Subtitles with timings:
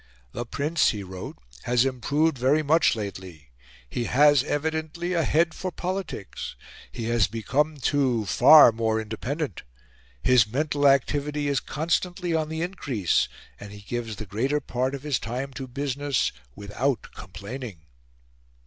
[0.31, 3.51] "The Prince," he wrote, "has improved very much lately.
[3.87, 6.55] He has evidently a head for politics.
[6.91, 9.61] He has become, too, far more independent.
[10.23, 13.27] His mental activity is constantly on the increase,
[13.59, 17.81] and he gives the greater part of his time to business, without complaining."